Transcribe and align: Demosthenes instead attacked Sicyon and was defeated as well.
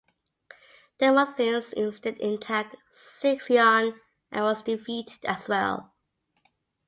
Demosthenes 0.99 1.73
instead 1.73 2.19
attacked 2.21 2.75
Sicyon 2.91 3.99
and 4.31 4.43
was 4.43 4.63
defeated 4.63 5.23
as 5.25 5.47
well. 5.47 5.93